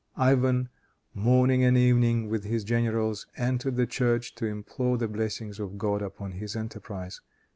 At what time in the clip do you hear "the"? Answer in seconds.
3.75-3.85, 4.97-5.07